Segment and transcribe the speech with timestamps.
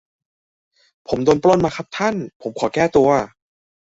[1.07, 3.09] ผมโดนปล้นมาครับท่าน ผมขอแก้ตัว